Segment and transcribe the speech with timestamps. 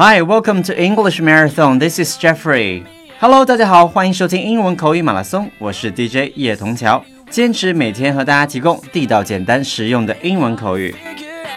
[0.00, 1.80] Hi, welcome to English Marathon.
[1.80, 2.84] This is Jeffrey.
[3.18, 10.94] Hello，大家好，欢迎收听英文口语马拉松，我是 DJ 叶童桥，坚持每天和大家提供地道、简单、实用的英文口语。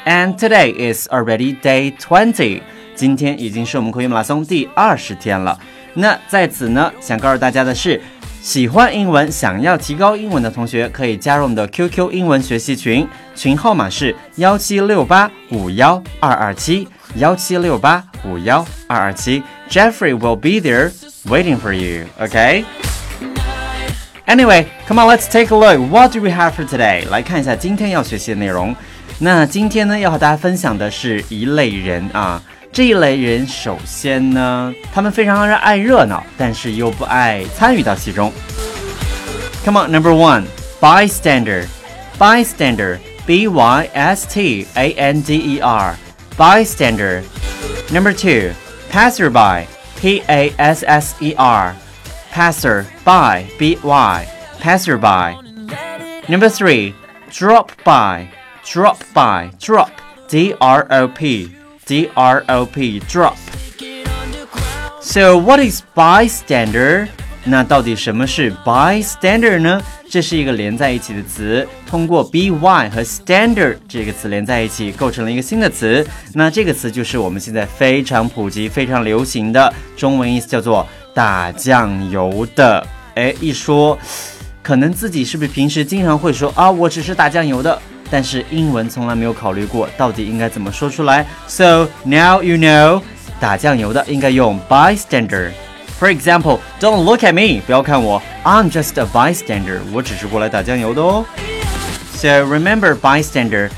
[0.07, 2.61] And today is already day twenty.
[2.95, 5.59] 今天已经是我们口语马拉松第二十天了。
[5.93, 8.01] 那在此呢，想告诉大家的是，
[8.41, 19.42] 喜欢英文、想要提高英文的同学，可以加入我们的 QQ 英文学习群，群号码是幺七六八五幺二二七幺七六八五幺二二七。
[19.68, 20.92] Jeffrey will be there
[21.26, 22.06] waiting for you.
[22.18, 22.64] Okay.
[24.26, 25.78] Anyway, come on, let's take a look.
[25.90, 27.08] What do we have for today?
[27.08, 28.74] 来看一下今天要学习的内容。
[29.18, 32.42] 那今天呢，要和大家分享的是一类人啊。
[32.72, 38.30] 这一类人，首先呢，他们非常的爱热闹，但是又不爱参与到其中。
[39.64, 40.44] Come on, number one,
[40.80, 41.64] bystander,
[42.18, 45.94] bystander, b y s t a n d e r,
[46.36, 47.22] bystander.
[47.92, 48.52] Number two,
[48.88, 51.74] passerby, p a s s e r,
[52.30, 54.28] passer by, b y,
[54.60, 55.36] passerby.
[56.28, 56.94] Number three,
[57.30, 58.28] drop by,
[58.64, 59.90] drop by, drop,
[60.28, 61.56] d r o p.
[61.86, 63.36] D R O P drop.
[65.00, 67.08] So what is bystander?
[67.44, 69.80] 那到底什么是 bystander 呢？
[70.11, 72.49] 这是一个连在一起的词，通过 by
[72.89, 76.05] 和 standard 这个词连在一起，构成了一个新的词。
[76.33, 82.85] 那这个词就是我们现在非常普及、非常流行的中文意思，叫做打酱油的。
[83.15, 83.97] 哎，一说，
[84.61, 87.81] 可能自己是不是平时经常会说啊，我只是打酱油的。
[88.09, 91.25] 但是英文从来没有考虑过到底应该怎么说出来。
[91.47, 93.01] So now you know，
[93.39, 95.51] 打酱油的应该用 bystander。
[96.00, 101.24] For example, don't look at me，不要看我，I'm just a bystander，我只是过来打酱油的哦。
[102.14, 103.70] So remember bystander.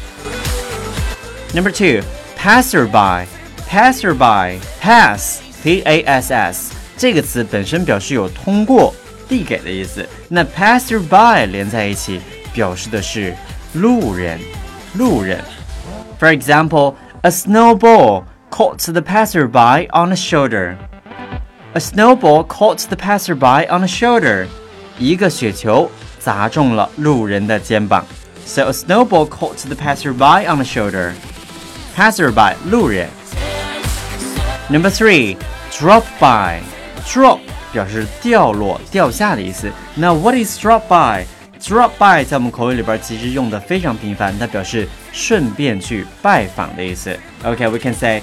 [1.54, 2.02] Number two,
[2.36, 3.26] passerby.
[3.68, 8.94] Passerby, pass, P-A-S-S，这个词本身表示有通过、
[9.28, 10.08] 递给的意思。
[10.26, 12.18] 那 passerby 连在一起，
[12.54, 13.34] 表示的是
[13.74, 14.40] 路人，
[14.94, 15.44] 路人。
[16.18, 20.76] For example, a snowball caught the passerby on the shoulder.
[21.74, 24.46] A snowball caught the passerby on the shoulder.
[24.98, 28.04] 一个雪球砸中了路人的肩膀。
[28.44, 31.12] So a snowball caught the passerby on the shoulder.
[31.96, 33.08] Passerby 路人。
[34.70, 35.36] Number three,
[35.70, 36.60] drop by.
[37.06, 37.40] Drop
[37.72, 39.70] 表示掉落、掉下的意思。
[39.94, 41.26] 那 what is drop by?
[41.60, 47.18] Drop by 在我们口语里边其实用的非常频繁，它表示顺便去拜访的意思。
[47.44, 48.22] OK，we can say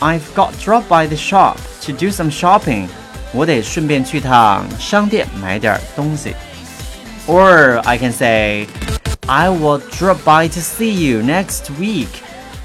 [0.00, 1.56] I've got drop by the shop
[1.86, 2.86] to do some shopping。
[3.32, 6.34] 我得顺便去趟商店买点东西。
[7.26, 8.66] Or I can say
[9.26, 12.08] I will drop by to see you next week。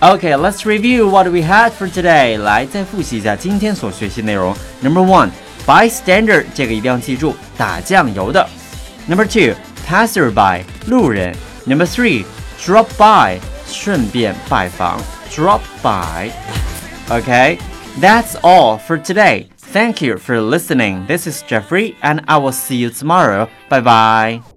[0.00, 2.38] OK，let's review what we had for today。
[2.38, 4.54] 来，再复习一下今天所学习内容。
[4.80, 8.46] Number one，bystander，这个一定要记住，打酱油的。
[9.06, 9.54] Number two。
[9.88, 11.34] passerby 路人。
[11.64, 12.26] Number three,
[12.62, 15.00] drop by 顺便拜访
[15.30, 16.30] drop by。
[17.08, 17.58] OK
[18.00, 19.48] that's all for today.
[19.56, 21.06] Thank you for listening.
[21.06, 23.48] This is Jeffrey, and I will see you tomorrow.
[23.68, 24.48] Bye bye.